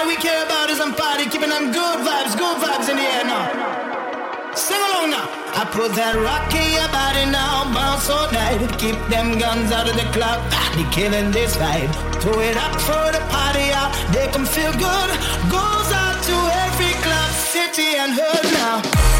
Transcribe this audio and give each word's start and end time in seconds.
All 0.00 0.06
we 0.06 0.16
care 0.16 0.44
about 0.44 0.70
is 0.70 0.80
I'm 0.80 0.94
party, 0.94 1.24
keeping 1.28 1.50
them 1.50 1.72
good 1.72 1.98
vibes, 2.06 2.32
good 2.36 2.56
vibes 2.62 2.88
in 2.88 2.96
the 2.96 3.02
air 3.02 3.24
now. 3.24 4.54
Sing 4.54 4.80
along 4.88 5.10
now. 5.10 5.26
I 5.60 5.64
put 5.76 5.92
that 5.92 6.14
rock 6.16 6.48
in 6.56 6.68
your 6.72 6.88
body 6.88 7.26
now, 7.28 7.68
bounce 7.74 8.08
all 8.08 8.30
night. 8.32 8.60
Keep 8.78 8.96
them 9.12 9.38
guns 9.38 9.72
out 9.72 9.88
of 9.88 9.96
the 9.96 10.08
club, 10.16 10.40
they 10.74 10.88
killing 10.88 11.30
this 11.30 11.56
vibe. 11.56 11.92
Throw 12.22 12.40
it 12.40 12.56
up 12.56 12.74
for 12.80 13.06
the 13.12 13.20
party 13.28 13.68
out, 13.76 13.92
they 14.14 14.28
can 14.32 14.46
feel 14.46 14.72
good. 14.72 15.10
Goes 15.52 15.90
out 15.92 16.16
to 16.28 16.36
every 16.64 16.94
club, 17.04 17.30
city 17.52 17.96
and 18.00 18.12
hood 18.16 18.44
now. 18.56 19.19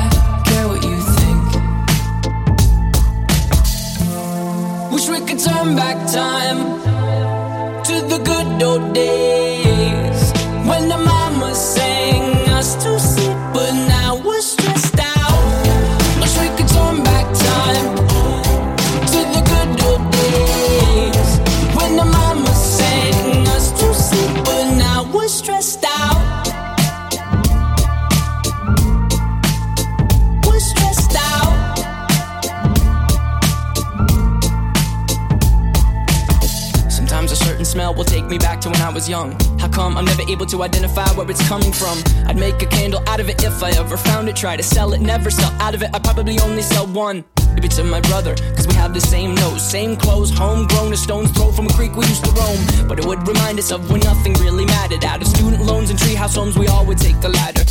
to 40.51 40.63
identify 40.63 41.07
where 41.13 41.29
it's 41.31 41.47
coming 41.47 41.71
from? 41.71 41.97
I'd 42.27 42.37
make 42.37 42.61
a 42.61 42.65
candle 42.65 43.01
out 43.07 43.19
of 43.21 43.29
it 43.29 43.41
if 43.43 43.63
I 43.63 43.71
ever 43.71 43.95
found 43.95 44.27
it. 44.27 44.35
Try 44.35 44.57
to 44.57 44.63
sell 44.63 44.93
it, 44.93 44.99
never 44.99 45.31
sell 45.31 45.51
out 45.61 45.73
of 45.73 45.81
it. 45.81 45.89
I 45.93 45.99
probably 45.99 46.39
only 46.39 46.61
sell 46.61 46.85
one. 46.87 47.23
Maybe 47.55 47.69
to 47.69 47.83
my 47.83 48.01
brother, 48.01 48.35
cause 48.55 48.67
we 48.67 48.73
have 48.75 48.93
the 48.93 49.01
same 49.01 49.33
nose, 49.35 49.61
same 49.61 49.95
clothes, 49.95 50.29
homegrown, 50.29 50.91
a 50.91 50.97
stone's 50.97 51.31
throw 51.31 51.51
from 51.51 51.67
a 51.67 51.73
creek 51.73 51.95
we 51.95 52.05
used 52.05 52.25
to 52.25 52.31
roam. 52.31 52.87
But 52.87 52.99
it 52.99 53.05
would 53.05 53.25
remind 53.27 53.59
us 53.59 53.71
of 53.71 53.89
when 53.89 54.01
nothing 54.01 54.33
really 54.35 54.65
mattered. 54.65 55.05
Out 55.05 55.21
of 55.21 55.27
student 55.27 55.63
loans 55.63 55.89
and 55.89 55.97
treehouse 55.97 56.35
homes, 56.35 56.57
we 56.57 56.67
all 56.67 56.85
would 56.85 56.97
take 56.97 57.19
the 57.21 57.29
ladder. 57.29 57.63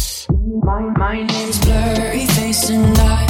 My, 0.65 0.81
my 0.99 1.23
name's 1.23 1.59
Blurry 1.61 2.27
Face 2.27 2.71
and 2.71 2.99
I 2.99 3.30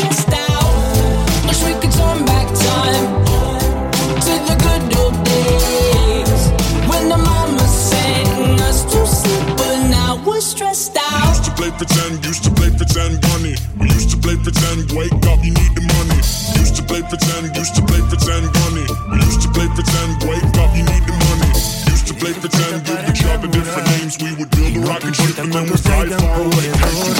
play 11.71 11.87
pretend, 11.87 12.25
used 12.25 12.43
to 12.43 12.51
play 12.51 12.69
pretend 12.69 13.21
bunny. 13.21 13.55
We 13.79 13.87
used 13.87 14.09
to 14.11 14.17
play 14.17 14.35
pretend, 14.35 14.91
wake 14.91 15.13
up, 15.27 15.43
you 15.43 15.53
need 15.53 15.73
the 15.75 15.81
money. 15.81 16.19
Used 16.59 16.75
to 16.75 16.83
play 16.83 17.01
pretend, 17.01 17.55
used 17.55 17.75
to 17.75 17.81
play 17.81 18.01
pretend 18.01 18.51
bunny. 18.53 18.85
We 19.11 19.17
used 19.23 19.41
to 19.43 19.49
play 19.49 19.67
pretend, 19.67 20.23
wake 20.27 20.43
up, 20.59 20.71
you 20.75 20.83
need 20.83 21.03
the 21.07 21.15
money. 21.15 21.51
Used 21.91 22.07
to 22.07 22.13
play 22.15 22.33
pretend, 22.33 22.85
give 22.85 23.09
each 23.09 23.23
other 23.25 23.47
different 23.47 23.87
names. 23.95 24.17
We 24.19 24.33
would 24.35 24.49
build 24.51 24.77
a 24.77 24.81
rocket 24.89 25.15
ship 25.15 25.37
and 25.39 25.53
then 25.53 25.63
we'd 25.65 25.79
fly 25.79 26.07
far 26.09 26.41
away. 26.41 26.67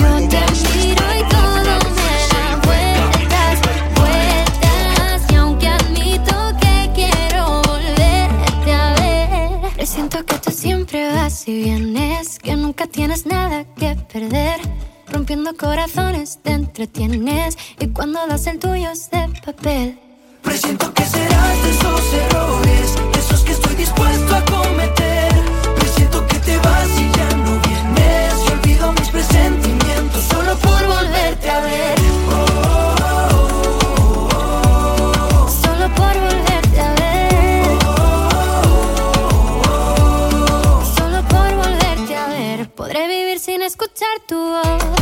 Yo 0.02 0.28
te 0.28 0.44
miro 0.76 1.08
y 1.16 1.24
todo 1.32 1.74
me 1.96 2.12
da 2.32 2.44
vueltas, 2.66 3.56
vueltas. 3.96 5.22
Y 5.32 5.36
aunque 5.36 5.68
admito 5.68 6.36
que 6.60 6.92
quiero 6.96 7.62
volverte 7.62 8.72
a 8.74 8.94
ver, 9.00 9.74
presiento 9.76 10.26
que 10.26 10.36
tú 10.40 10.52
siempre 10.52 11.12
vas 11.14 11.48
y 11.48 11.54
vienes, 11.64 12.40
que 12.40 12.56
nunca 12.56 12.88
tienes 12.88 13.26
nada 13.26 13.66
Rompiendo 15.32 15.56
corazones 15.56 16.40
te 16.44 16.52
entretienes 16.52 17.58
y 17.80 17.88
cuando 17.88 18.28
das 18.28 18.48
el 18.48 18.60
tuyo 18.60 18.92
es 18.92 19.10
de 19.12 19.30
papel. 19.46 19.98
Presiento 20.42 20.94
que 20.94 21.06
serás 21.06 21.64
de 21.64 21.70
esos 21.72 22.14
errores, 22.16 22.96
esos 23.18 23.40
que 23.40 23.54
estoy 23.54 23.76
dispuesto 23.76 24.36
a 24.36 24.44
cometer. 24.44 25.32
Presiento 25.78 26.28
que 26.28 26.38
te 26.40 26.58
vas 26.58 26.90
y 27.00 27.10
ya 27.18 27.30
no 27.38 27.62
vienes. 27.62 28.34
Y 28.46 28.52
olvido 28.52 28.92
mis 28.92 29.08
presentimientos 29.08 30.22
solo 30.26 30.54
por 30.58 30.86
volverte 30.86 31.50
a 31.50 31.62
ver. 31.62 32.00
Solo 35.64 35.96
por 35.96 36.14
volverte 36.28 36.82
a 36.82 36.94
ver. 36.96 37.78
Solo 40.98 41.24
por 41.30 41.56
volverte 41.56 42.16
a 42.18 42.28
ver. 42.28 42.70
Podré 42.72 43.08
vivir 43.08 43.40
sin 43.40 43.62
escuchar 43.62 44.20
tu 44.28 44.36
voz. 44.36 45.01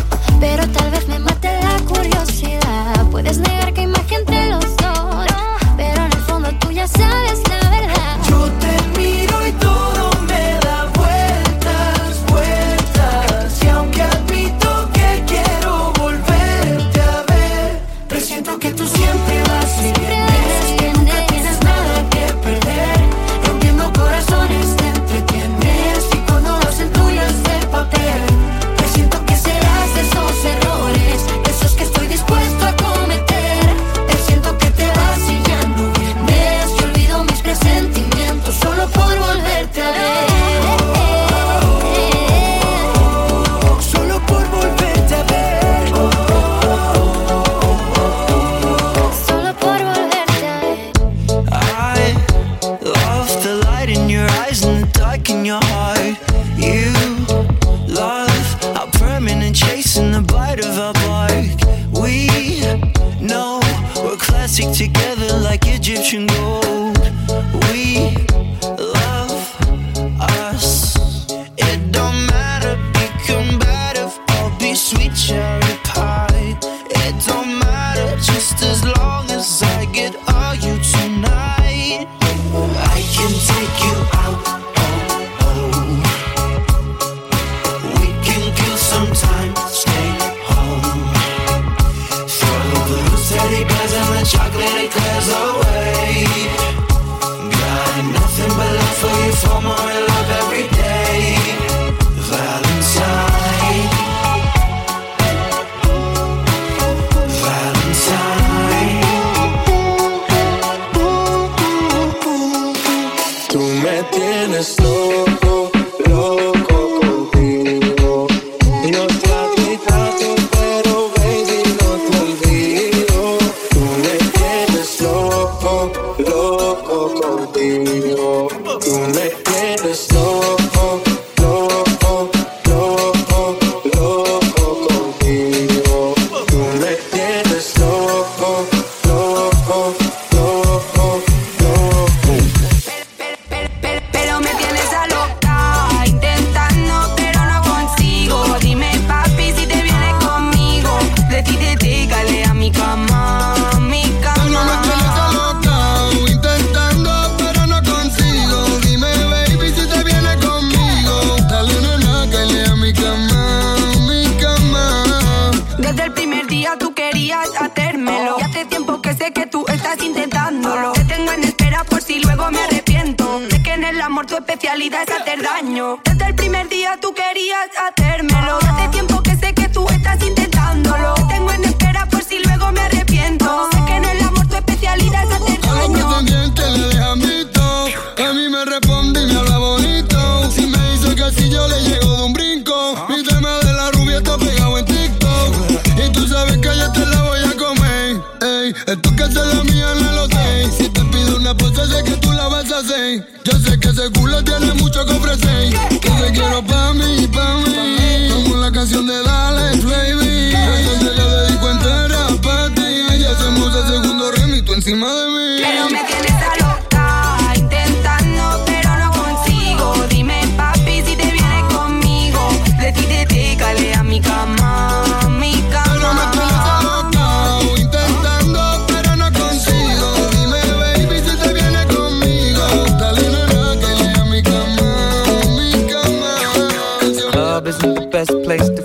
pa' 206.62 206.94
mí, 206.94 207.28
pa' 207.28 207.58
mí. 207.58 208.30
Como 208.34 208.58
la 208.58 208.72
canción 208.72 209.06
de 209.06 209.22
Dale. 209.24 209.79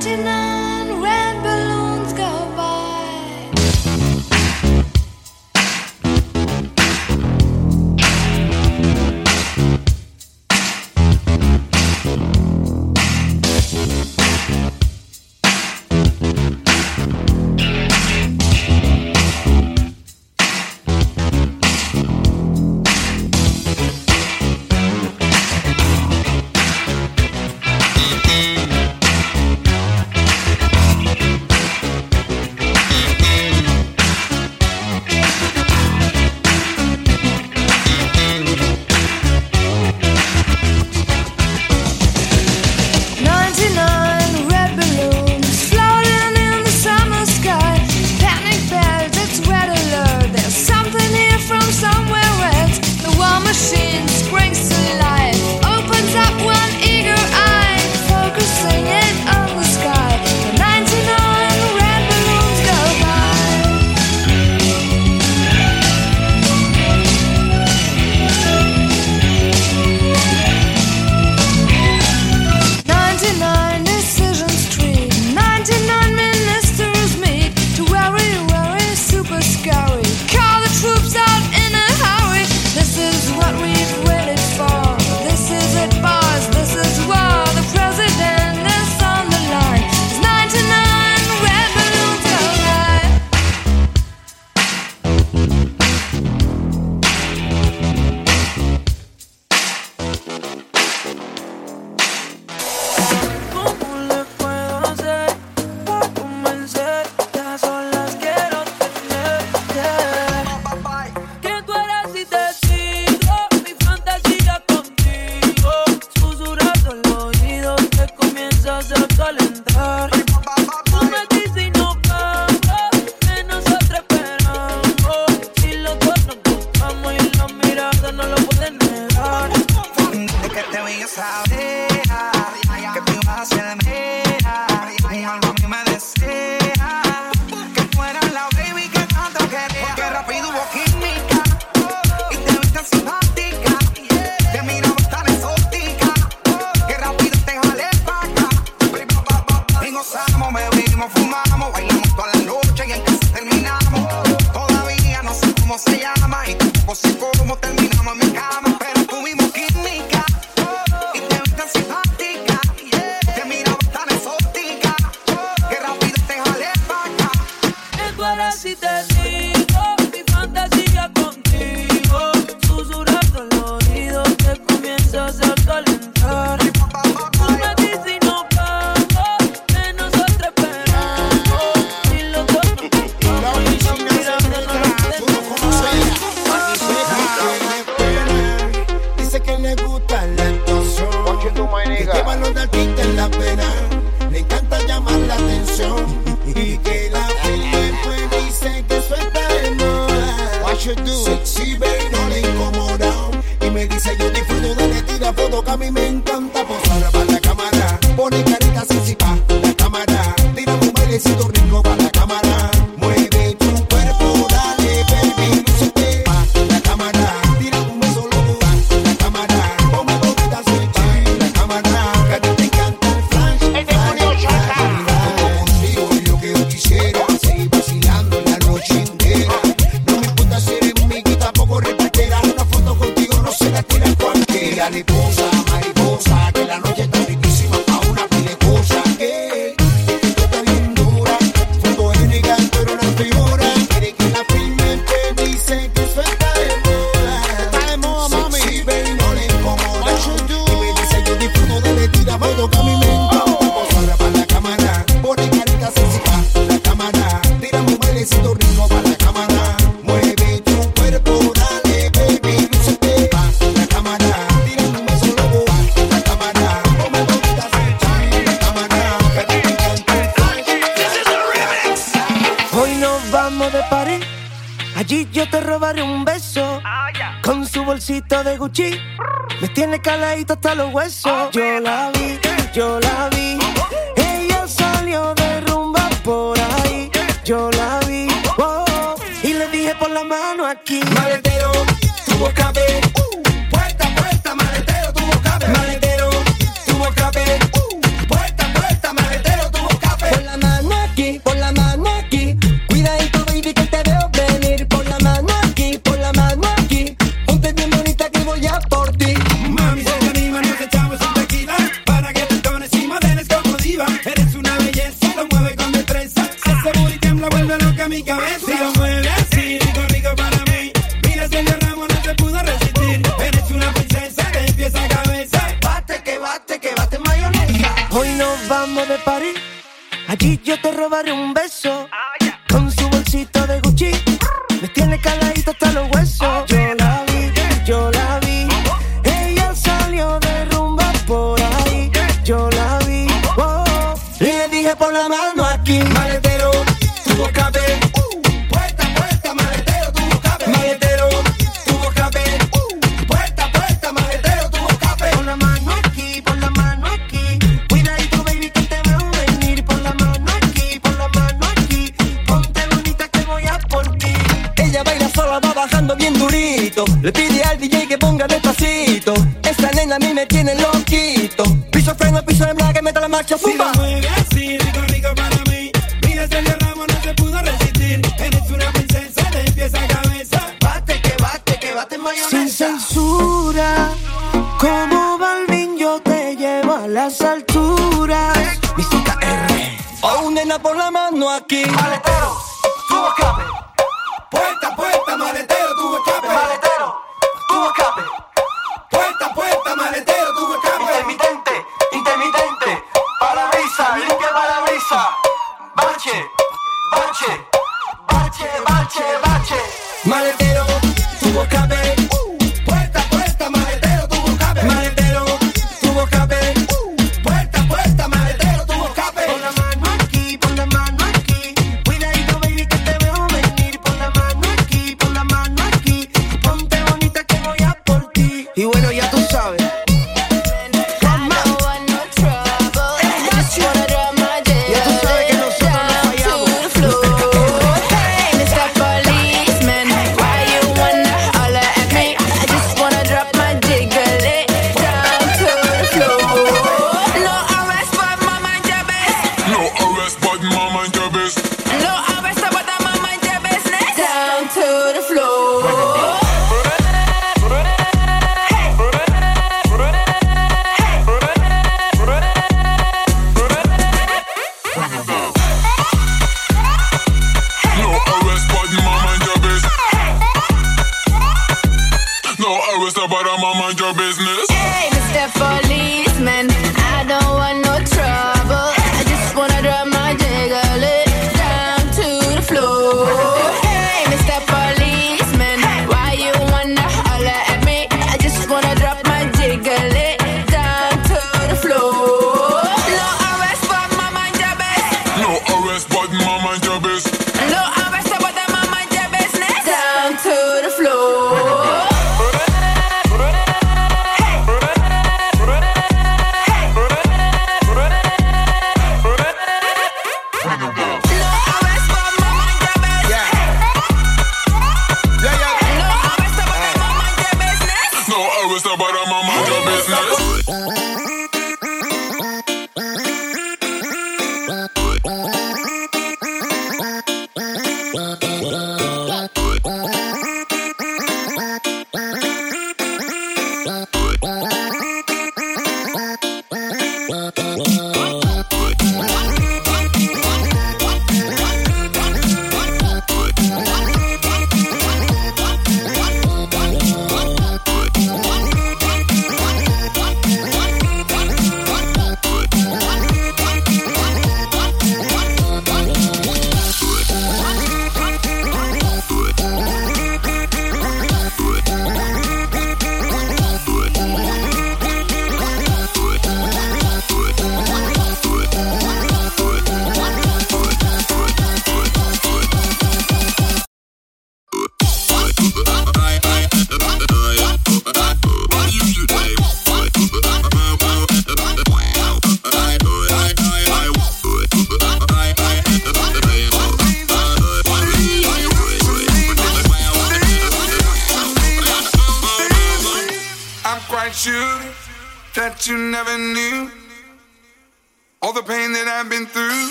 tonight. 0.00 0.59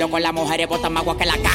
Los 0.00 0.08
con 0.08 0.22
las 0.22 0.32
mujeres 0.32 0.66
botan 0.66 0.94
más 0.94 1.02
agua 1.02 1.18
que 1.18 1.26
la 1.26 1.34
calle. 1.34 1.49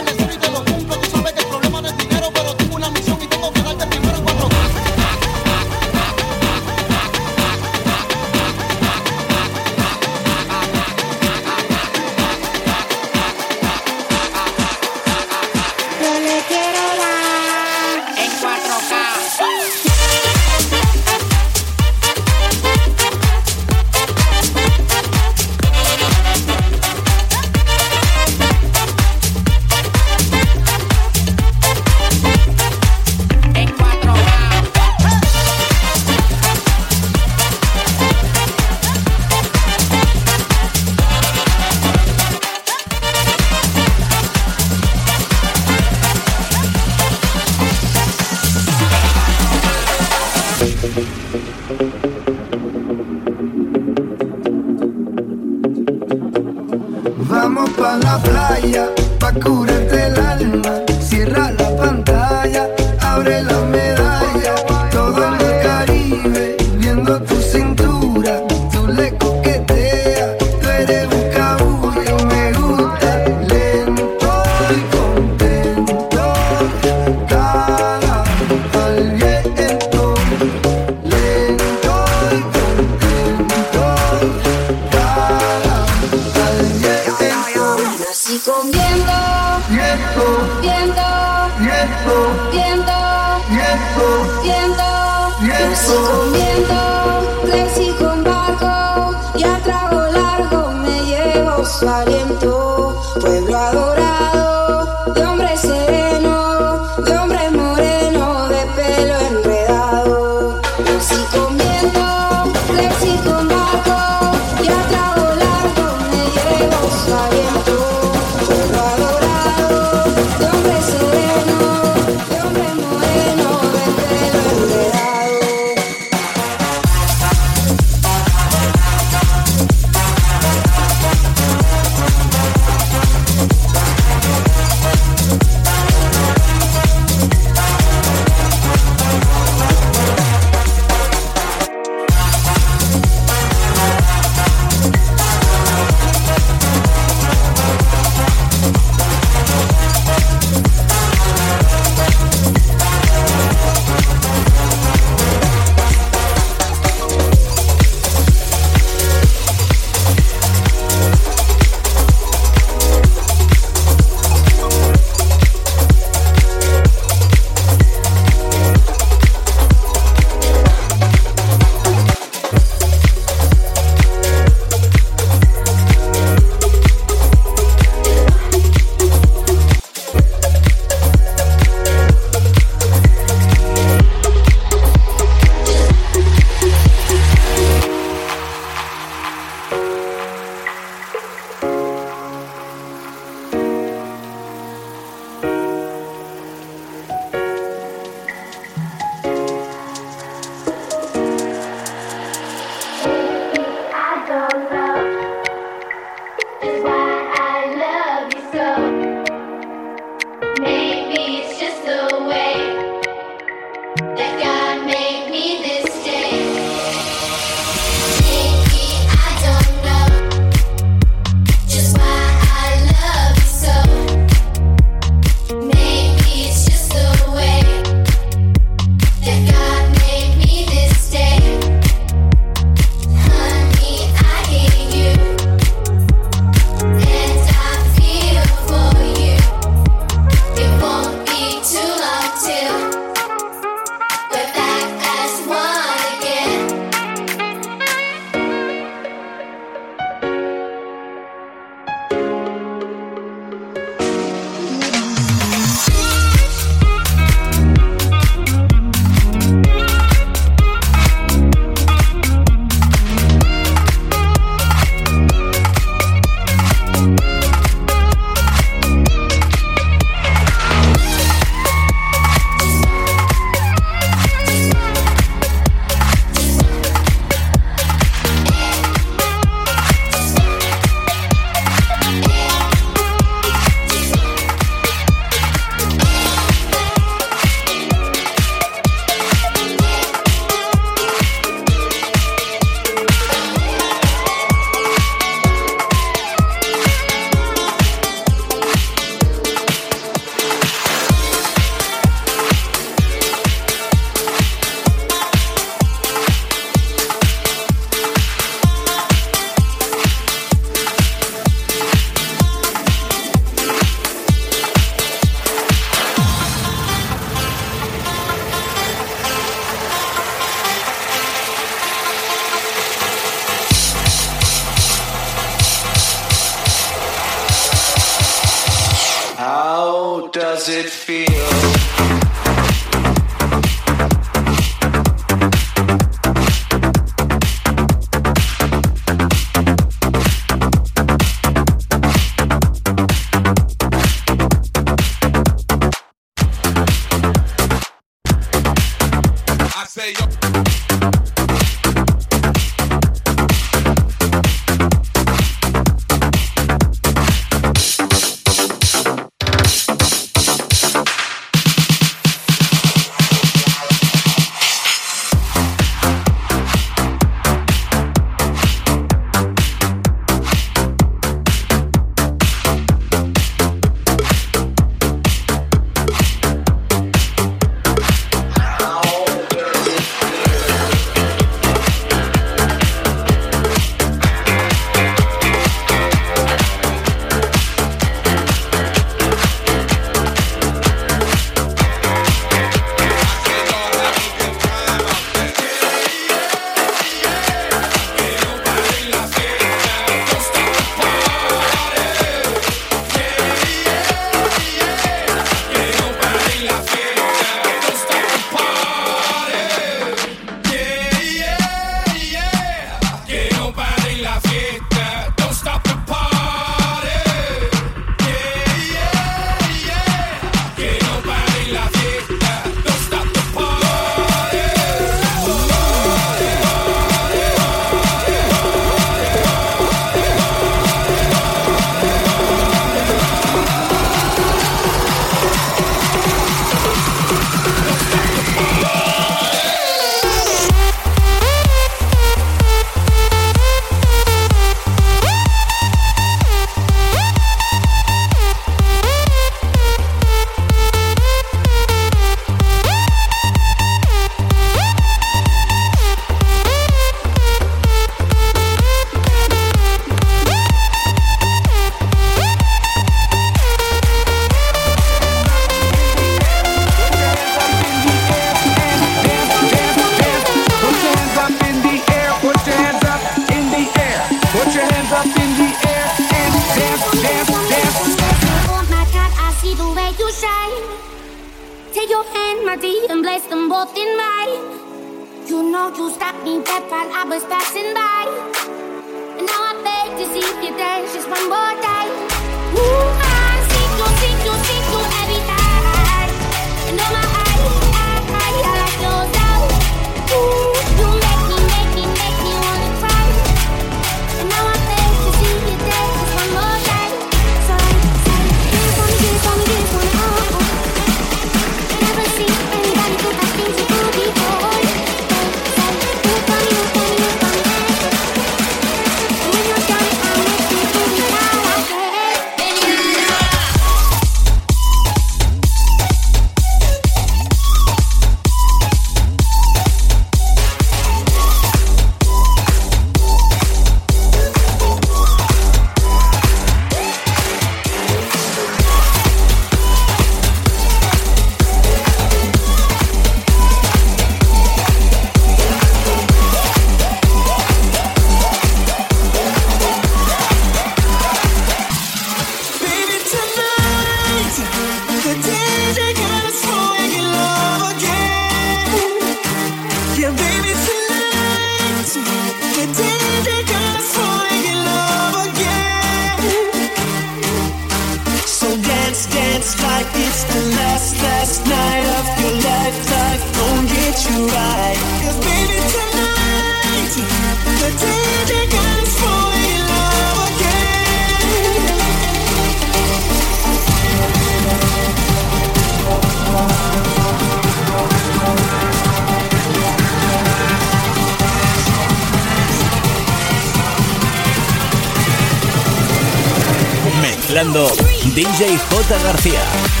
Mezclando 597.61 597.87
DJ 598.33 598.75
J. 598.75 599.23
García. 599.23 600.00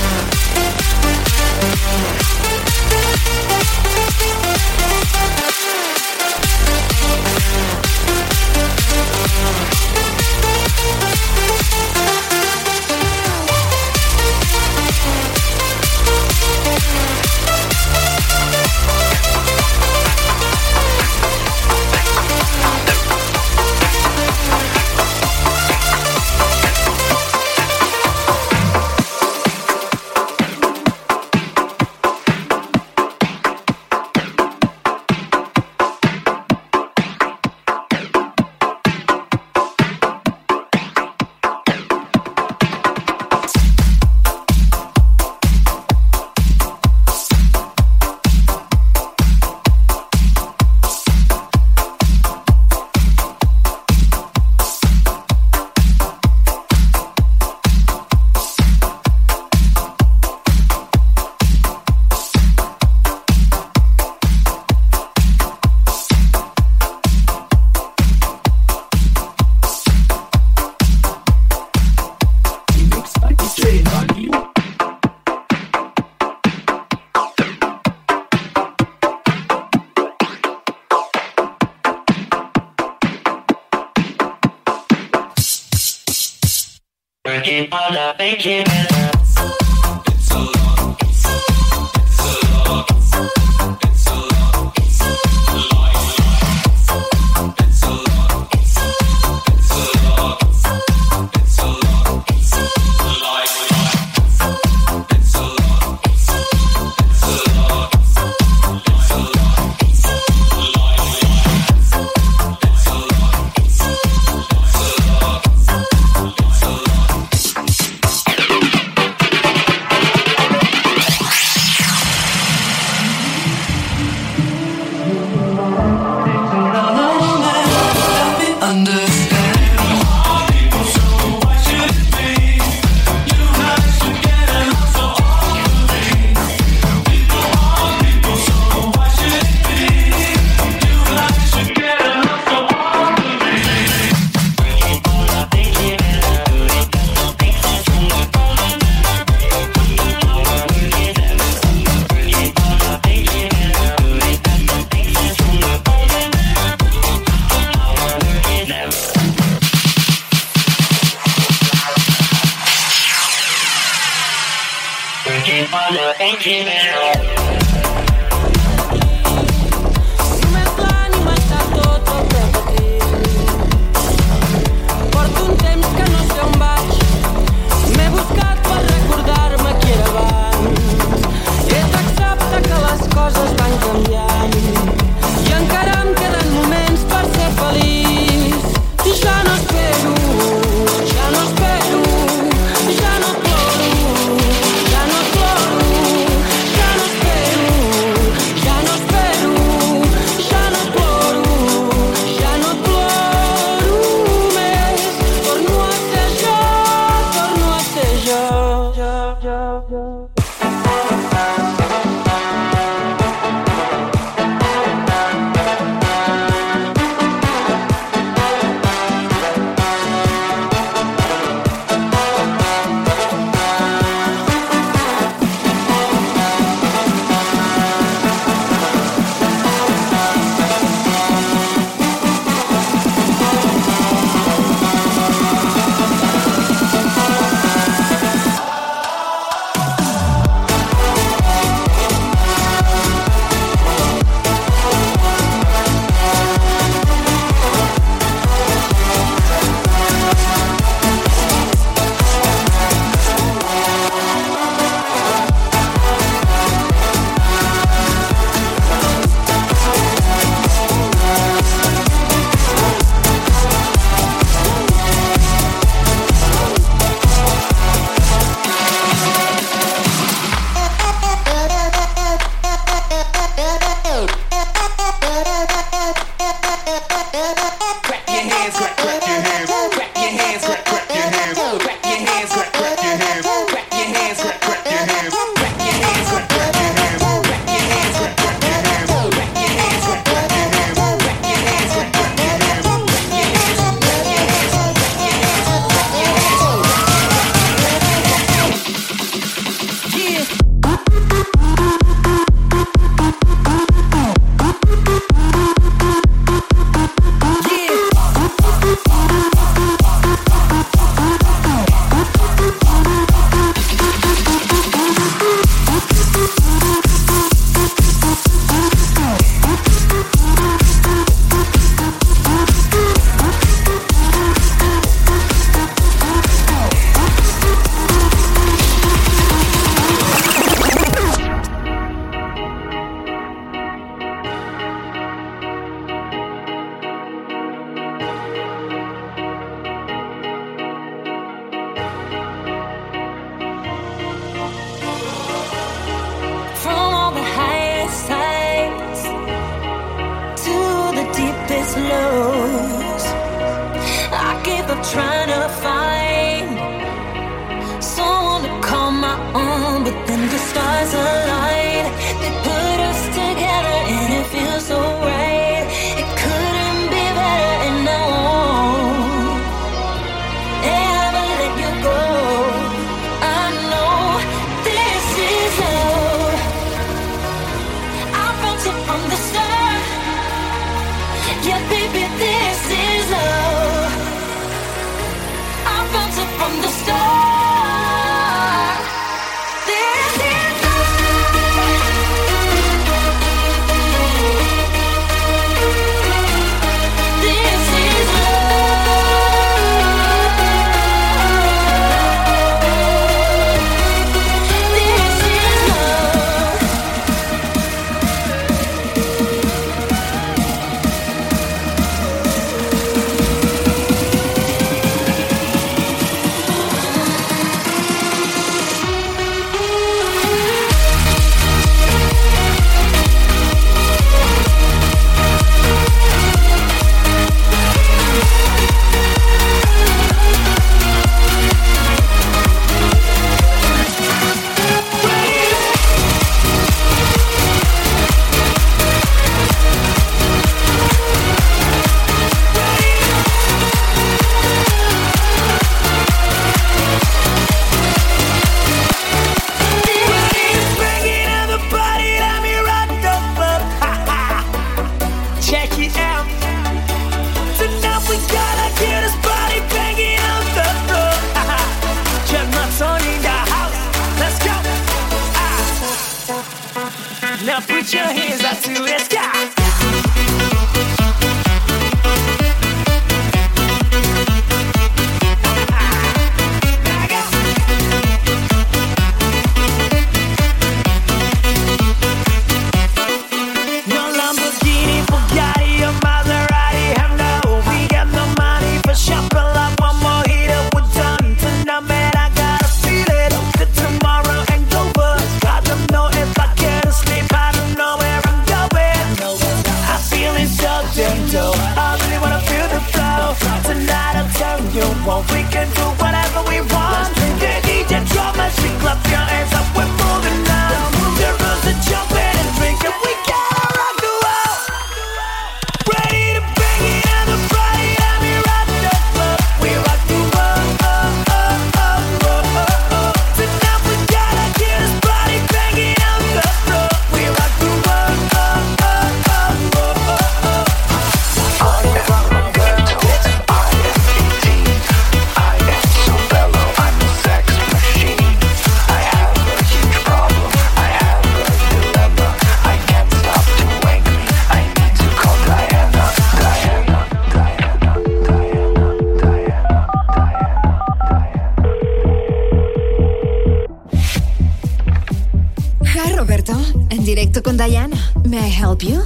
en 557.09 557.25
directo 557.25 557.61
con 557.63 557.77
Diana. 557.77 558.17
May 558.45 558.69
I 558.69 558.71
help 558.71 559.01
you? 559.01 559.21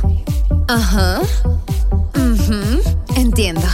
Ajá. 0.67 1.21
Uh 2.15 2.95
Entiendo. 3.15 3.67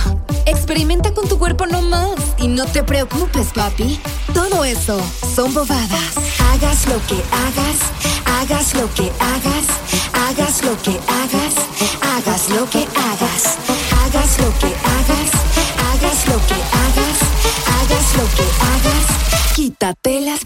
Experimenta 0.45 1.13
con 1.13 1.27
tu 1.27 1.37
cuerpo 1.37 1.65
nomás 1.65 2.11
y 2.37 2.47
no 2.47 2.65
te 2.65 2.83
preocupes, 2.83 3.47
papi. 3.53 3.99
Todo 4.33 4.63
eso 4.63 4.99
son 5.35 5.53
bobadas. 5.53 6.13
Hagas 6.51 6.87
lo 6.87 6.99
que 7.07 7.15
hagas, 7.31 7.79
hagas 8.25 8.73
lo 8.75 8.93
que 8.93 9.11
hagas, 9.19 9.65
hagas 10.13 10.63
lo 10.63 10.81
que 10.81 10.99
hagas, 11.07 11.53
hagas 12.15 12.49
lo 12.49 12.69
que 12.69 12.87
hagas, 12.95 13.57
hagas 14.01 14.39
lo 14.39 14.51
que 14.59 14.67
hagas, 14.67 15.31
hagas 15.91 16.27
lo 16.27 16.37
que 16.47 16.55
hagas, 16.55 17.17
hagas 17.67 18.17
lo 18.17 18.25
que 18.35 18.43
hagas. 18.69 19.55
Quítate 19.55 20.21
las 20.21 20.43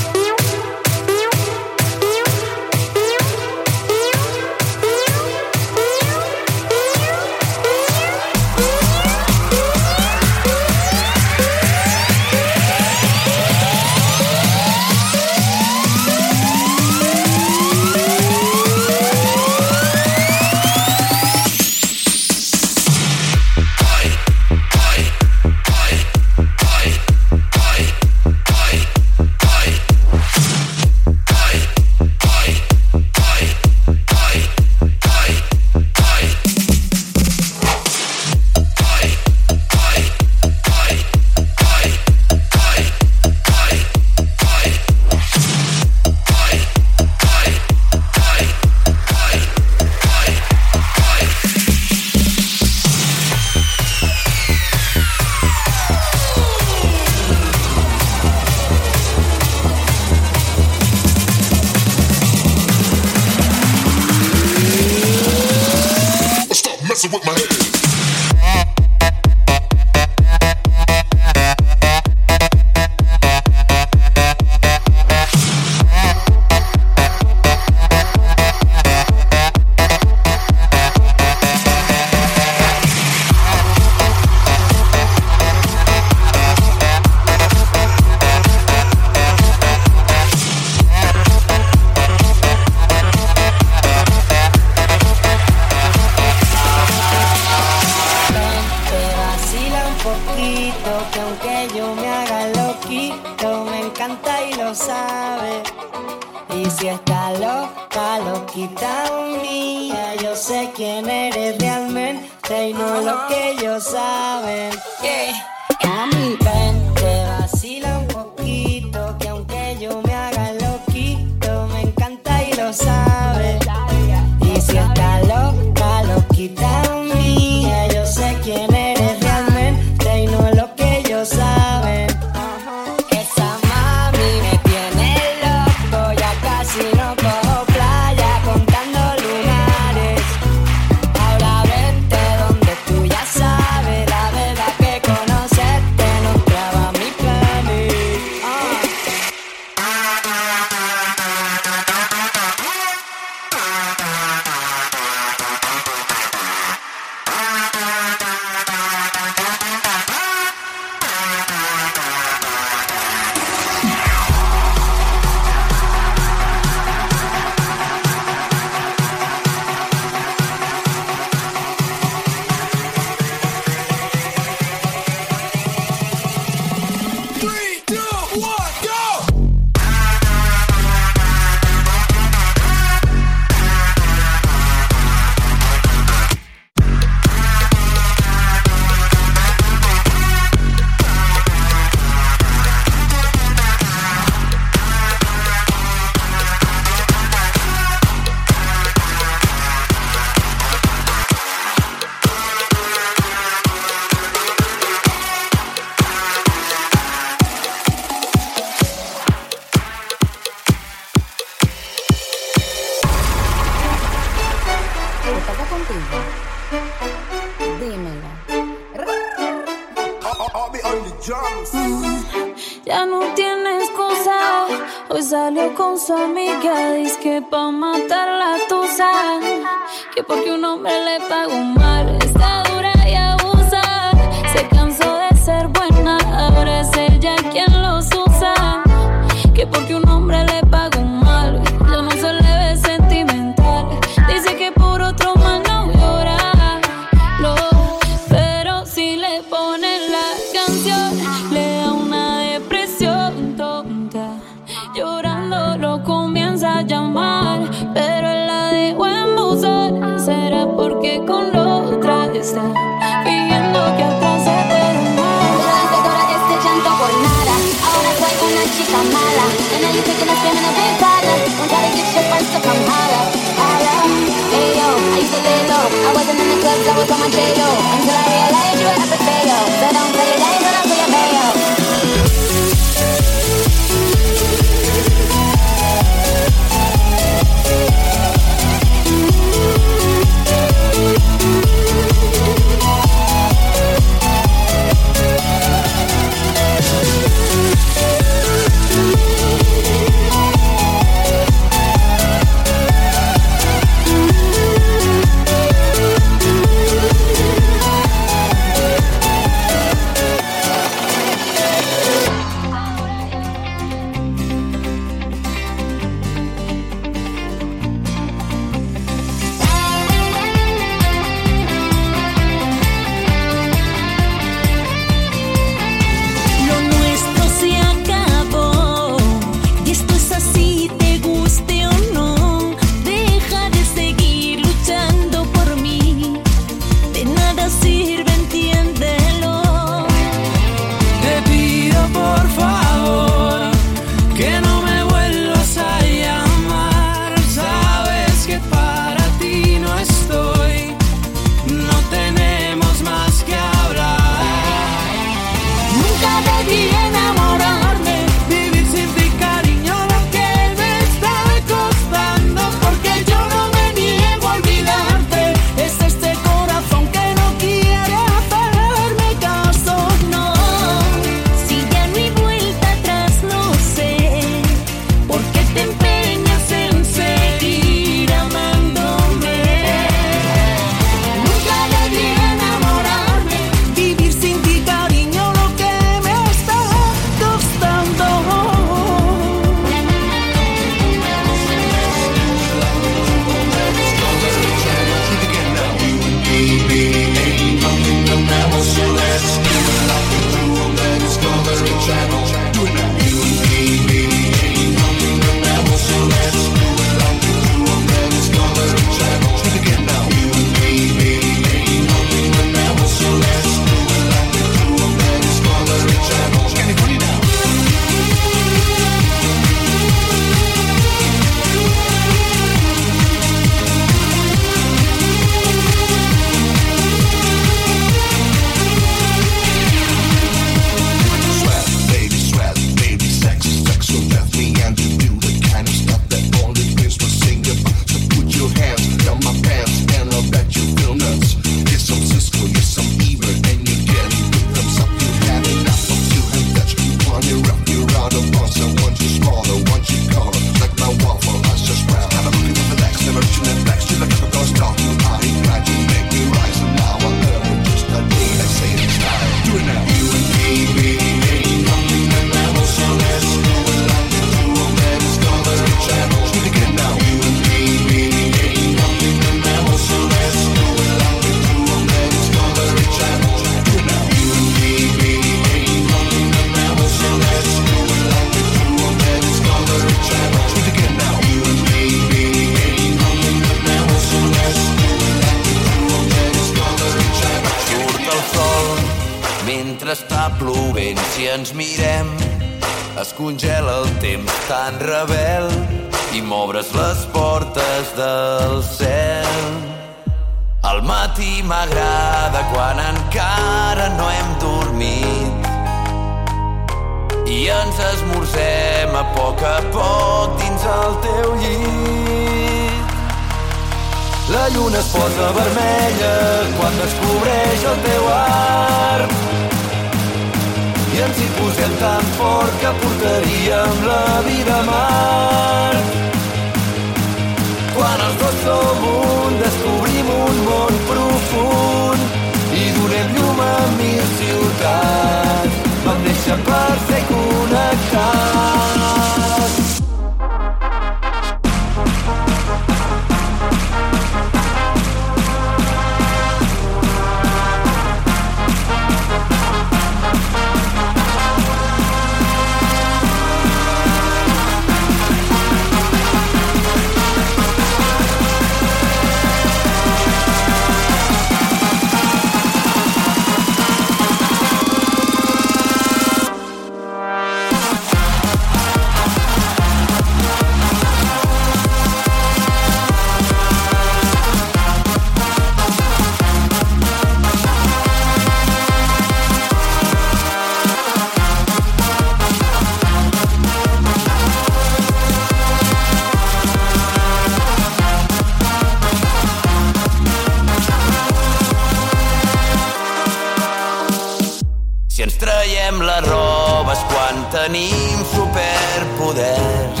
res. 599.56 600.00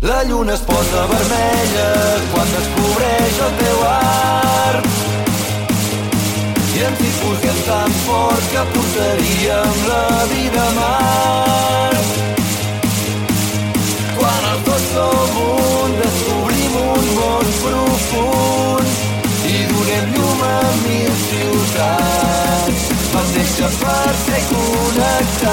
La 0.00 0.20
lluna 0.24 0.52
es 0.54 0.62
posa 0.70 1.00
vermella 1.12 1.88
quan 2.32 2.48
descobreix 2.56 3.36
el 3.46 3.52
teu 3.62 3.78
art. 3.88 4.86
I 6.76 6.78
ens 6.86 7.00
hi 7.02 7.10
posem 7.22 7.58
tan 7.66 7.90
fort 8.04 8.44
que 8.52 8.62
portaríem 8.74 9.76
la 9.88 10.06
vida 10.34 10.62
a 10.68 10.70
mar. 10.78 11.94
Quan 14.20 14.42
els 14.52 14.62
dos 14.70 14.84
som 14.94 15.32
un, 15.48 15.90
descobrim 16.04 16.74
un 16.86 17.04
món 17.18 17.46
profund 17.60 18.67
connectat. 21.78 22.68
Vas 23.12 23.30
néixer 23.32 23.70
per 23.80 24.14
ser 24.24 24.42
connectat. 24.50 25.48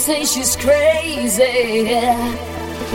Say 0.00 0.24
she's 0.24 0.56
crazy. 0.56 1.84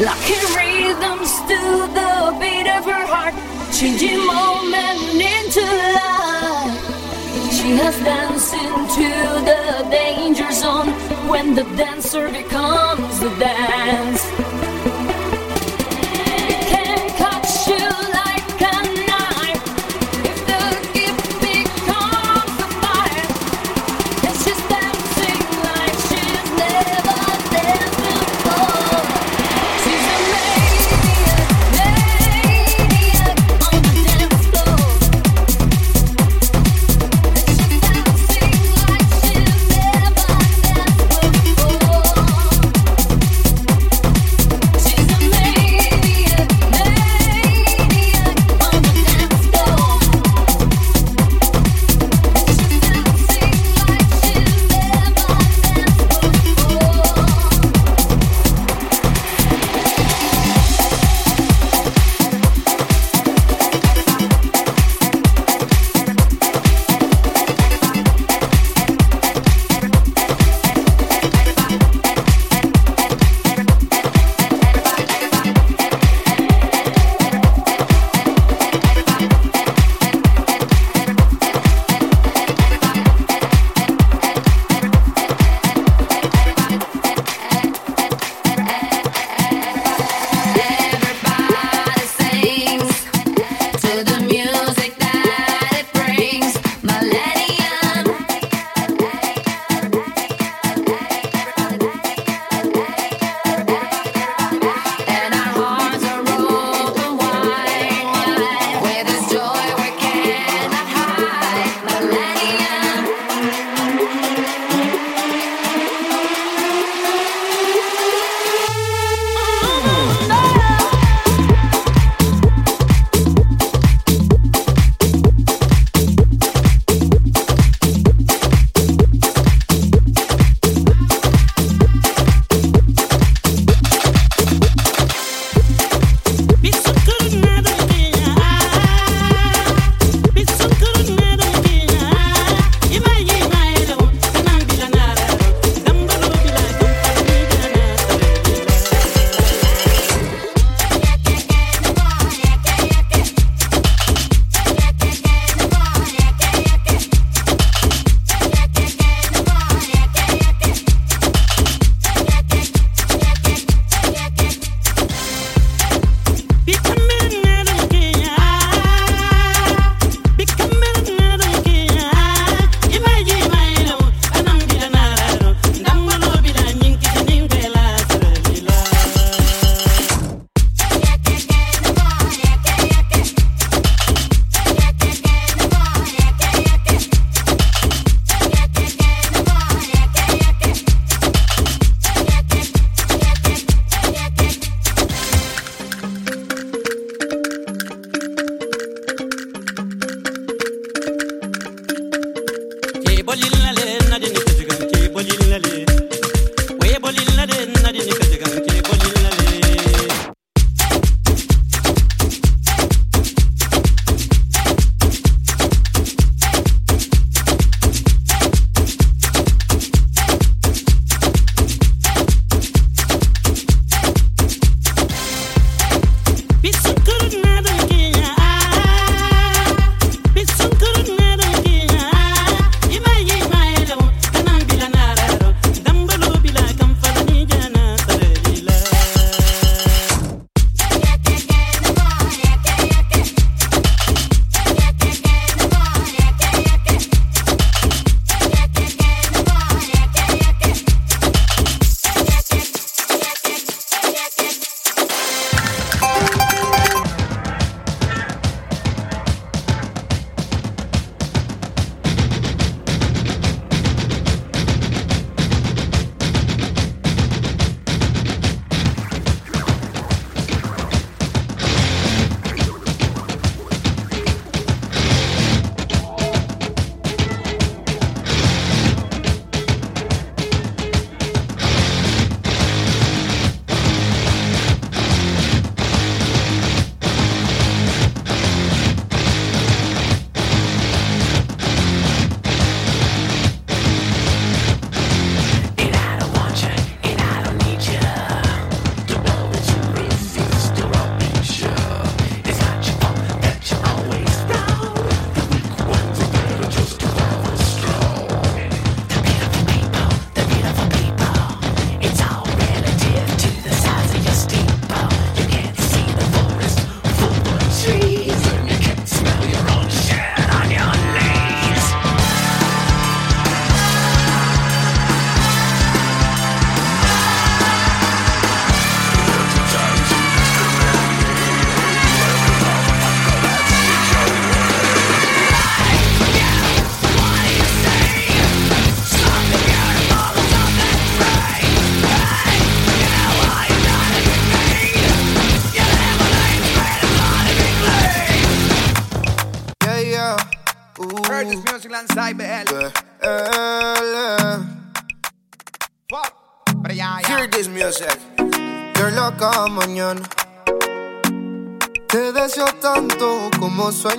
Lucky 0.01 0.39
rhythms 0.57 1.33
to 1.49 1.59
the 1.93 2.35
beat 2.41 2.67
of 2.67 2.83
her 2.85 3.05
heart, 3.05 3.35
changing 3.71 4.25
moment 4.25 4.99
into 5.13 5.61
life. 5.93 6.81
She 7.53 7.77
has 7.77 7.95
danced 7.99 8.55
into 8.55 9.09
the 9.45 9.87
danger 9.91 10.51
zone 10.51 10.89
when 11.29 11.53
the 11.53 11.63
dancer 11.77 12.27
becomes 12.27 13.19
the 13.19 13.29
dance. 13.37 14.54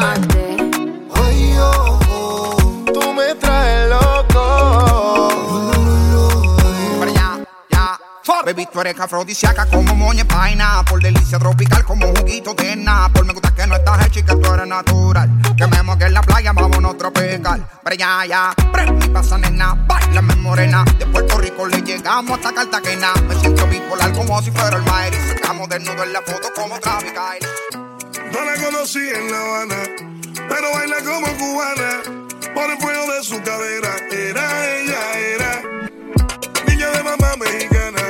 Ay, 0.00 1.56
oh, 1.58 1.98
oh. 2.08 2.84
Tú 2.92 3.12
me 3.12 3.34
traes 3.34 3.90
loco. 3.90 5.28
Pero 7.00 7.12
ya, 7.12 7.38
ya. 7.68 7.98
Baby, 8.44 8.68
tú 8.72 8.80
eres 8.80 9.00
afrodisíaca 9.00 9.66
como 9.66 9.96
moña 9.96 10.24
paina. 10.24 10.84
Por 10.88 11.02
delicia 11.02 11.40
tropical 11.40 11.84
como 11.84 12.06
juguito 12.14 12.54
de 12.54 12.78
Por 13.12 13.24
Me 13.24 13.32
gusta 13.32 13.52
que 13.52 13.66
no 13.66 13.74
estás 13.74 14.06
hecha 14.06 14.20
y 14.20 14.22
que 14.22 14.36
tú 14.36 14.54
eres 14.54 14.68
natural. 14.68 15.30
Que 15.56 15.66
me 15.66 15.82
moque 15.82 16.04
en 16.04 16.14
la 16.14 16.20
playa, 16.22 16.52
vámonos 16.52 16.96
tropical. 16.96 17.68
Pero 17.82 17.96
ya, 17.96 18.24
ya. 18.24 18.54
Pre, 18.72 18.92
mi 18.92 19.08
pasa 19.08 19.36
nena, 19.36 19.74
bailame 19.74 20.36
morena. 20.36 20.84
De 20.96 21.06
Puerto 21.06 21.38
Rico 21.38 21.66
le 21.66 21.82
llegamos 21.82 22.38
hasta 22.38 22.54
Cartagena. 22.54 23.12
Me 23.26 23.34
siento 23.34 23.66
bipolar 23.66 24.12
como 24.12 24.40
si 24.42 24.52
fuera 24.52 24.76
el 24.76 24.84
Mayri. 24.84 25.16
Sacamos 25.28 25.68
desnudo 25.68 26.04
en 26.04 26.12
la 26.12 26.22
foto 26.22 26.48
como 26.54 26.78
Travis 26.78 27.12
No 28.38 28.44
la 28.44 28.54
conocí 28.54 29.00
en 29.00 29.32
La 29.32 29.40
Habana, 29.40 29.82
pero 30.48 30.70
baila 30.72 30.98
como 31.02 31.26
cubana. 31.38 32.02
Por 32.54 32.70
el 32.70 32.78
fuego 32.78 33.12
de 33.12 33.24
su 33.24 33.42
cadera, 33.42 33.96
era 34.12 34.76
ella, 34.76 35.18
era 35.18 35.62
niña 36.68 36.88
de 36.90 37.02
mamá 37.02 37.34
mexicana. 37.36 38.07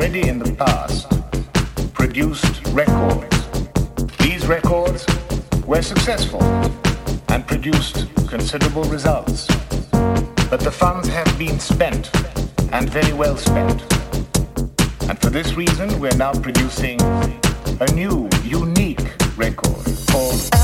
Already 0.00 0.28
in 0.28 0.38
the 0.38 0.50
past 0.54 1.06
produced 1.92 2.66
records. 2.68 3.36
These 4.16 4.46
records 4.46 5.04
were 5.66 5.82
successful 5.82 6.42
and 7.28 7.46
produced 7.46 8.06
considerable 8.26 8.84
results. 8.84 9.46
But 10.48 10.60
the 10.60 10.72
funds 10.72 11.06
have 11.08 11.38
been 11.38 11.60
spent 11.60 12.10
and 12.72 12.88
very 12.88 13.12
well 13.12 13.36
spent. 13.36 13.82
And 15.02 15.20
for 15.20 15.28
this 15.28 15.52
reason, 15.52 16.00
we're 16.00 16.16
now 16.16 16.32
producing 16.32 16.98
a 17.02 17.92
new, 17.92 18.26
unique 18.42 19.04
record 19.36 19.84
called 20.08 20.59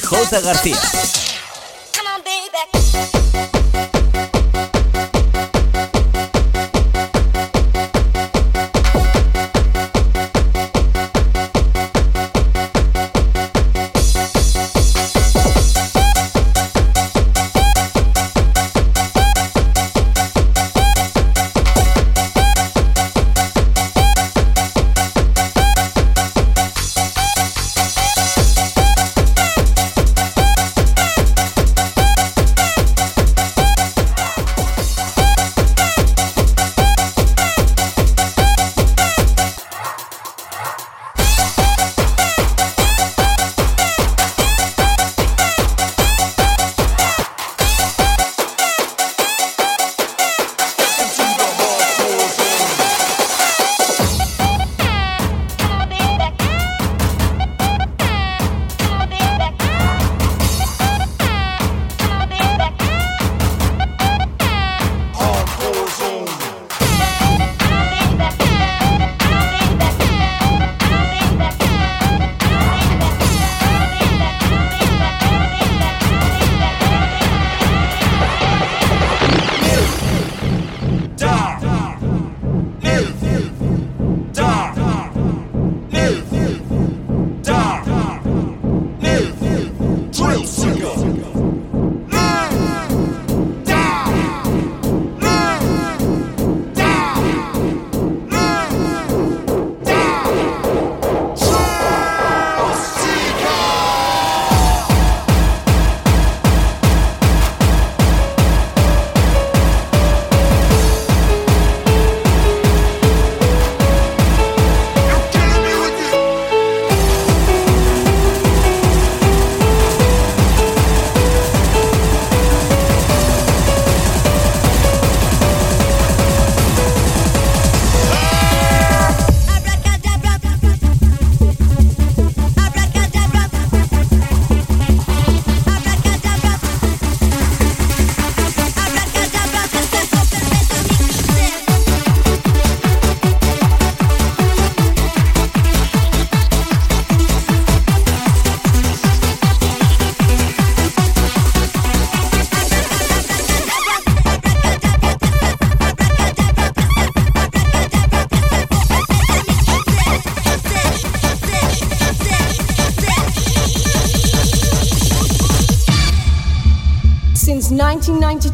J. 0.00 0.40
García. 0.40 1.29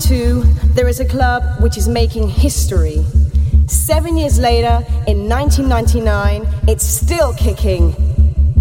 1992, 0.08 0.74
there 0.74 0.88
is 0.88 1.00
a 1.00 1.04
club 1.04 1.42
which 1.60 1.76
is 1.76 1.88
making 1.88 2.28
history. 2.28 3.04
Seven 3.66 4.16
years 4.16 4.38
later, 4.38 4.84
in 5.08 5.28
1999, 5.28 6.46
it's 6.68 6.84
still 6.84 7.34
kicking. 7.34 7.92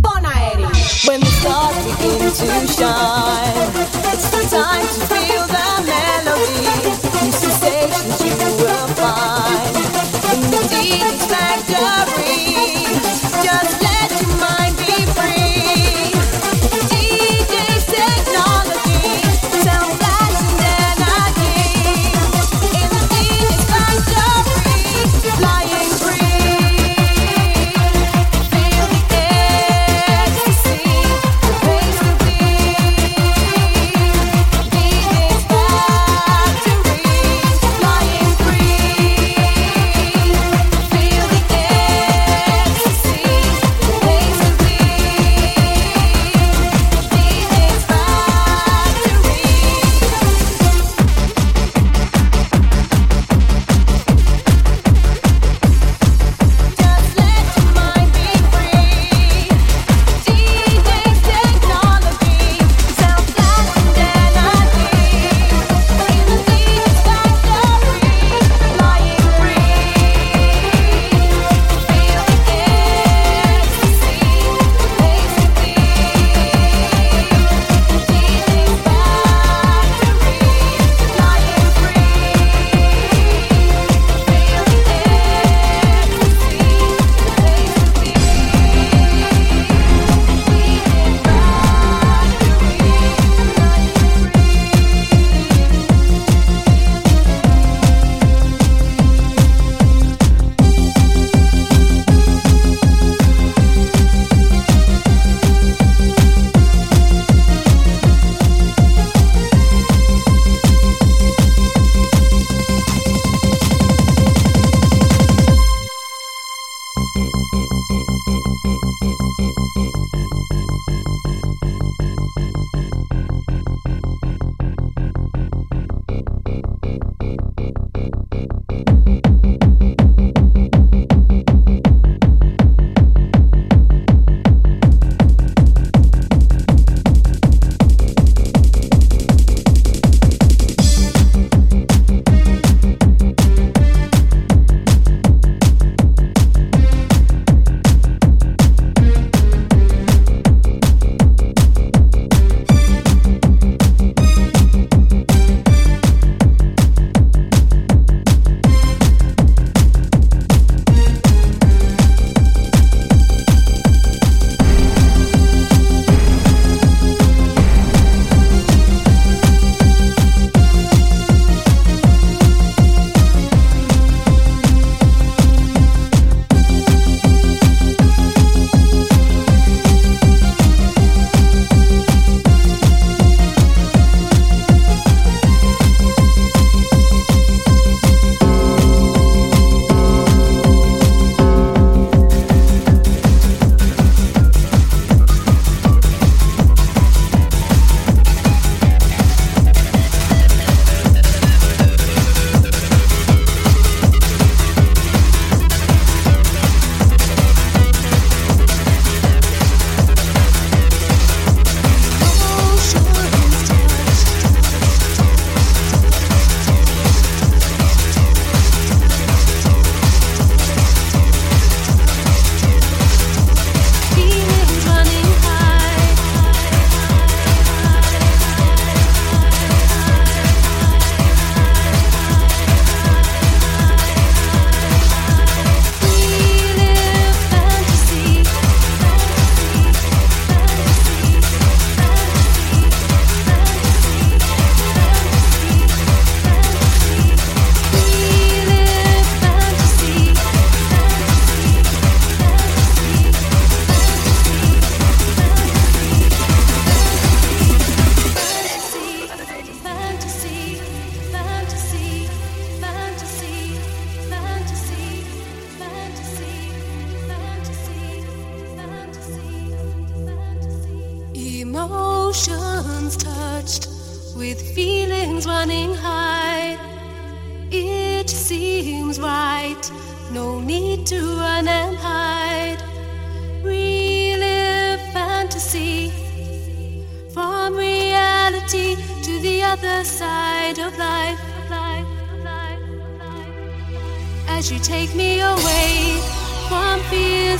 Bonaeri! 0.01 1.07
When 1.07 1.19
the 1.19 1.25
stars 1.27 1.75
begin 1.85 2.19
to 2.19 2.67
shine, 2.73 3.69
it's 4.11 4.29
the 4.31 4.43
time 4.49 4.87
to 4.87 5.01
feel 5.05 5.45
the 5.45 5.69
melody. 5.85 7.25
New 7.25 7.31
sensations 7.31 8.21
you 8.21 8.63
will 8.63 8.87
find 8.95 9.34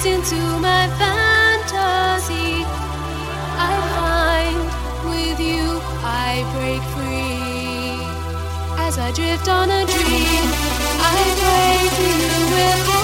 Into 0.04 0.36
my 0.60 0.88
fantasy. 1.00 2.64
I 3.58 3.74
find 3.96 5.10
with 5.10 5.40
you 5.40 5.80
I 6.04 6.44
break 6.54 6.82
free. 6.94 8.06
As 8.86 9.00
I 9.00 9.12
drift 9.14 9.48
on 9.48 9.72
a 9.72 9.86
dream, 9.86 10.44
I 11.00 11.22
pray 11.40 11.90
to 11.96 12.90
you. 12.90 12.95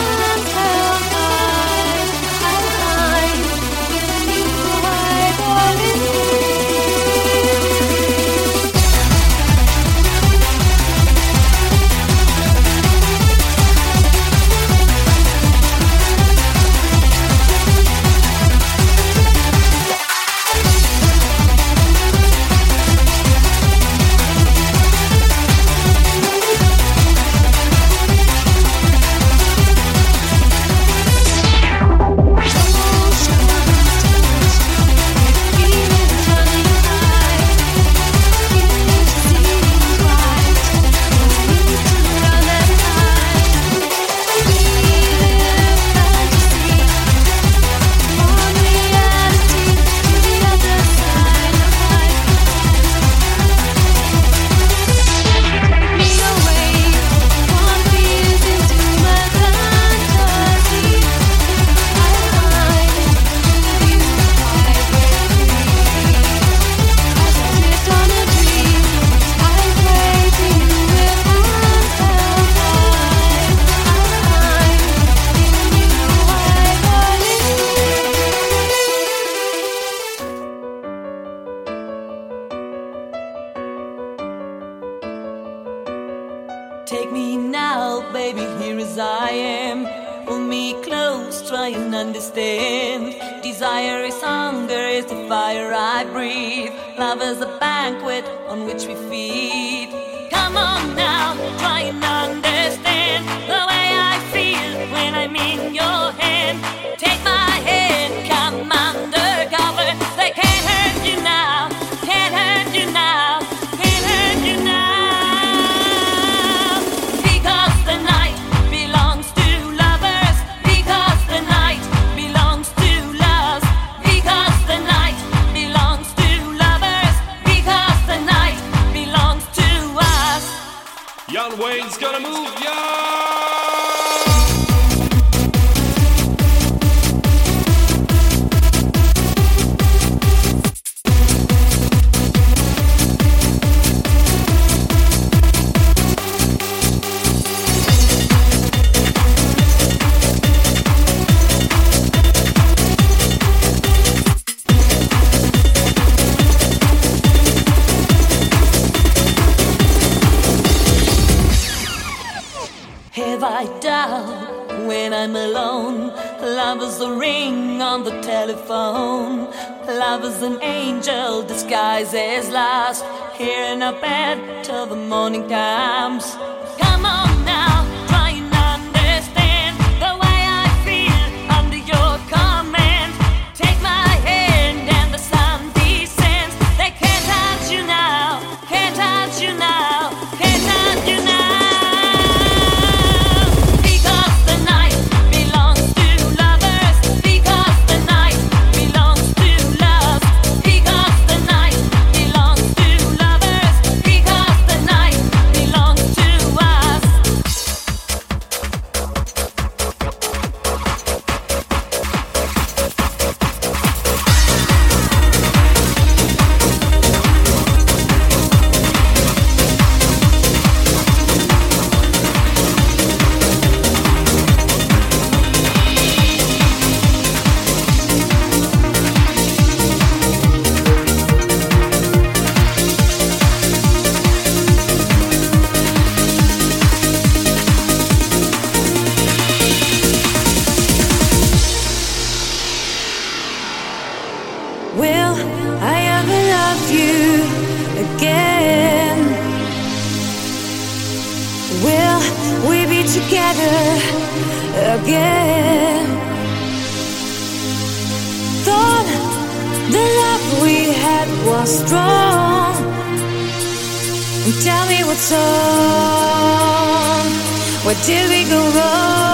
We 268.32 268.46
go 268.46 268.62
wrong? 268.72 269.31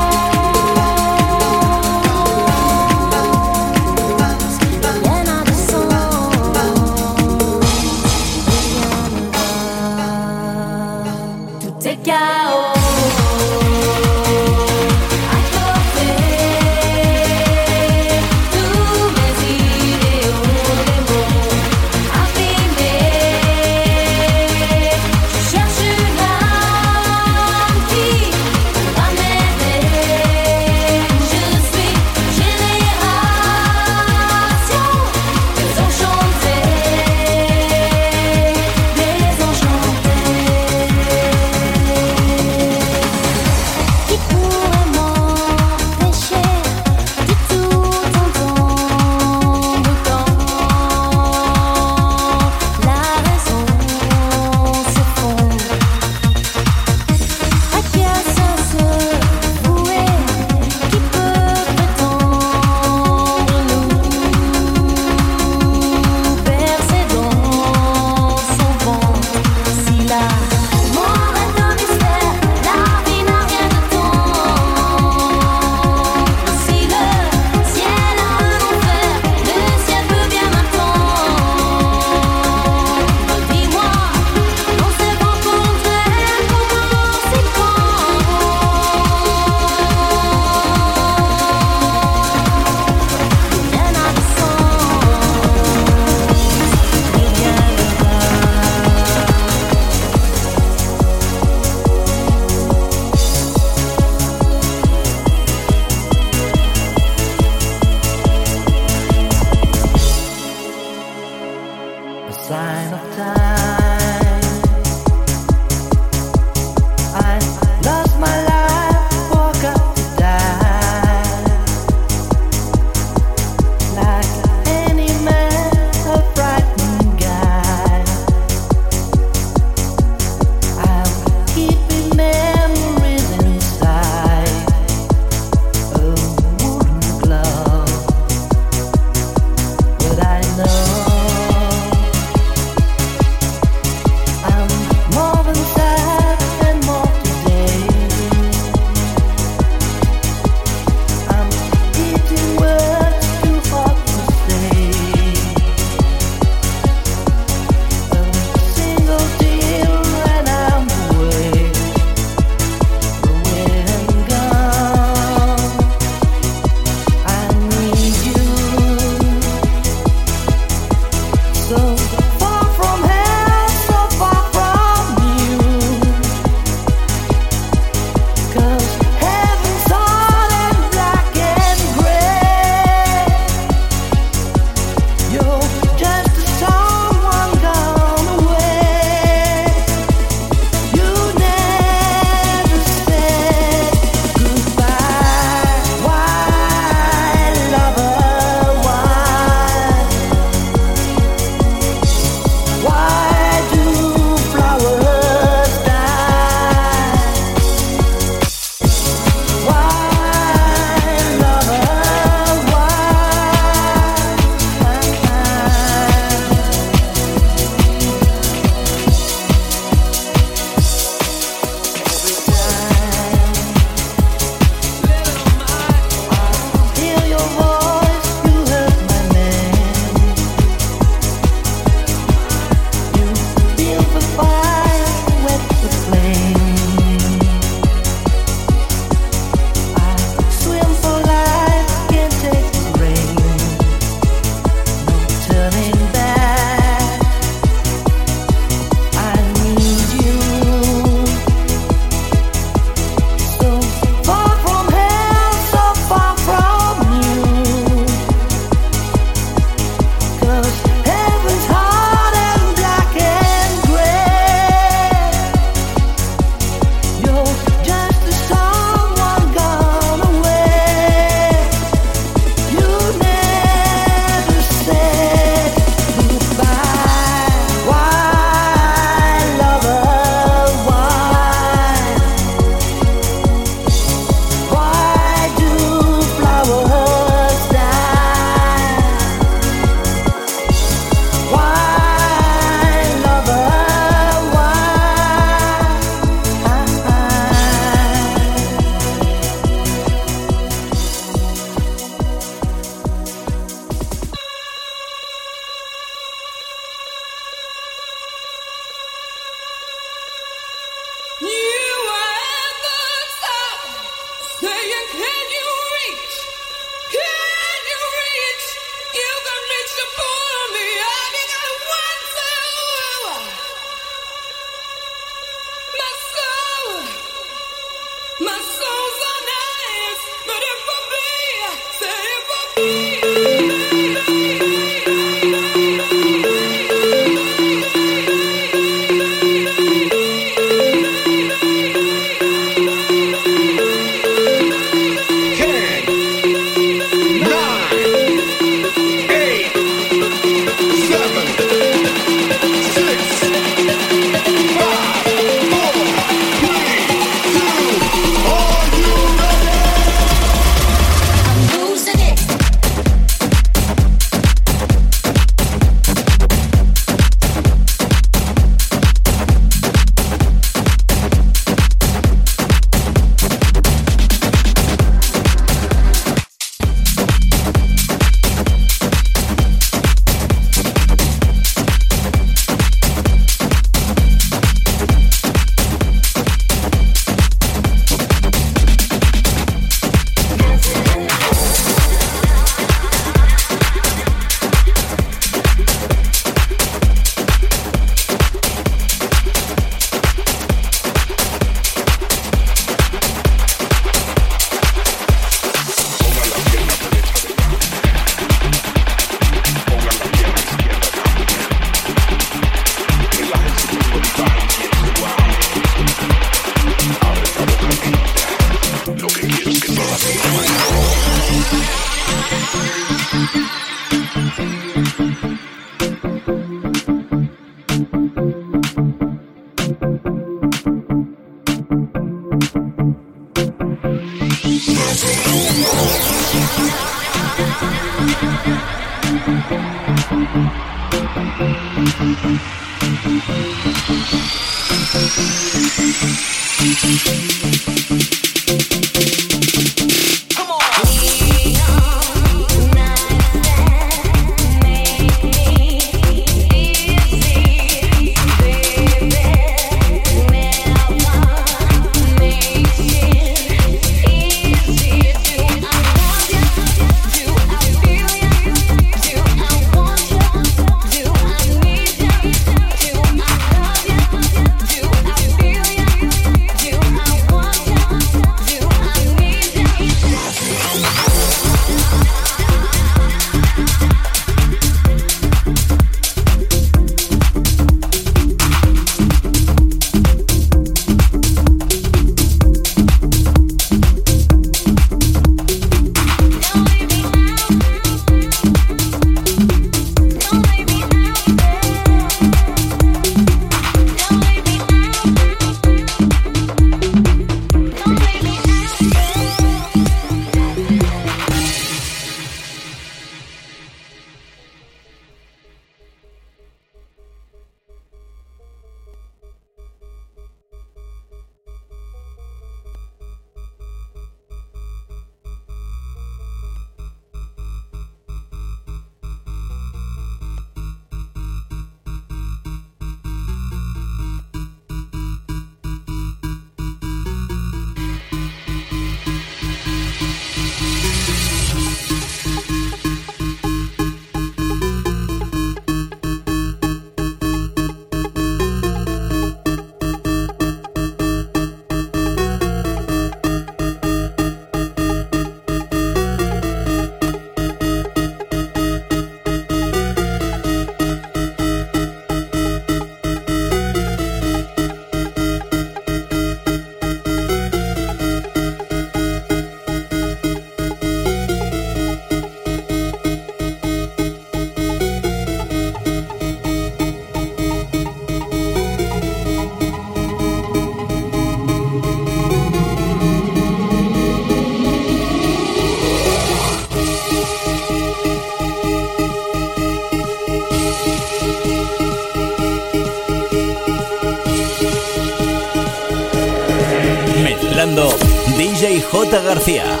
García. 599.73 600.00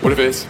What 0.00 0.12
if 0.12 0.18
it 0.18 0.24
is? 0.28 0.49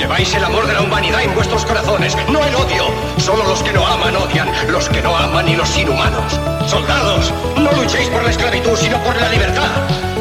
Lleváis 0.00 0.34
el 0.34 0.42
amor 0.42 0.66
de 0.66 0.72
la 0.72 0.80
humanidad 0.80 1.22
en 1.22 1.34
vuestros 1.34 1.62
corazones, 1.66 2.16
no 2.30 2.42
el 2.42 2.54
odio. 2.54 2.86
Solo 3.18 3.44
los 3.44 3.62
que 3.62 3.70
no 3.70 3.86
aman 3.86 4.16
odian, 4.16 4.48
los 4.72 4.88
que 4.88 5.02
no 5.02 5.14
aman 5.14 5.46
y 5.46 5.56
los 5.56 5.76
inhumanos. 5.76 6.40
Soldados, 6.66 7.34
no 7.58 7.70
luchéis 7.72 8.08
por 8.08 8.22
la 8.22 8.30
esclavitud, 8.30 8.78
sino 8.78 8.96
por 9.04 9.14
la 9.20 9.28
libertad. 9.28 10.09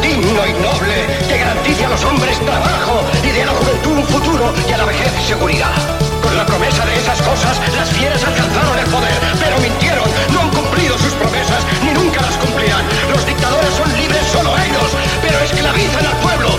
digno 0.00 0.46
y 0.46 0.52
noble 0.52 1.06
que 1.28 1.38
garantice 1.38 1.84
a 1.84 1.88
los 1.88 2.04
hombres 2.04 2.38
trabajo 2.40 3.02
y 3.22 3.30
dé 3.30 3.42
a 3.42 3.46
la 3.46 3.52
juventud 3.52 3.98
un 3.98 4.06
futuro 4.06 4.52
y 4.68 4.72
a 4.72 4.78
la 4.78 4.84
vejez 4.84 5.12
seguridad. 5.26 5.74
Con 6.22 6.36
la 6.36 6.46
promesa 6.46 6.84
de 6.84 6.96
esas 6.96 7.20
cosas, 7.22 7.60
las 7.76 7.88
fieras 7.90 8.22
alcanzaron 8.24 8.78
el 8.78 8.86
poder, 8.86 9.18
pero 9.40 9.58
mintieron, 9.58 10.08
no 10.32 10.40
han 10.42 10.50
cumplido 10.50 10.98
sus 10.98 11.12
promesas, 11.14 11.64
ni 11.84 11.92
nunca 11.92 12.20
las 12.22 12.36
cumplirán. 12.36 12.84
Los 13.10 13.24
dictadores 13.26 13.74
son 13.74 13.88
libres 13.96 14.26
solo 14.32 14.50
ellos, 14.58 14.90
pero 15.22 15.38
esclavizan 15.40 16.06
al 16.06 16.16
pueblo. 16.18 16.50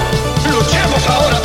Luchemos 0.49 1.07
ahora 1.07 1.38